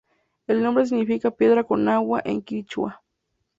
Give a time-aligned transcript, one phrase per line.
[0.47, 3.03] El nombre significa "piedra con agua" en quichua.